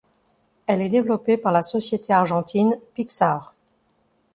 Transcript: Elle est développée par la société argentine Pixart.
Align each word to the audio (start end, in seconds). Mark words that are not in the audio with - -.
Elle 0.65 0.81
est 0.81 0.89
développée 0.89 1.37
par 1.37 1.51
la 1.51 1.61
société 1.61 2.11
argentine 2.11 2.75
Pixart. 2.95 3.53